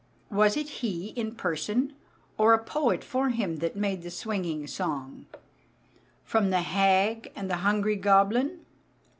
[0.31, 1.93] Was it he in person,
[2.35, 5.27] or a poet for him, that made the swinging song:
[6.23, 8.61] "From the hag and the hungry goblin"?